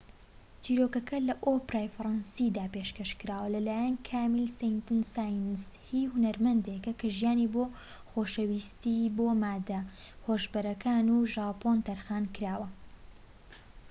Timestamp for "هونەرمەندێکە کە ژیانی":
6.11-7.51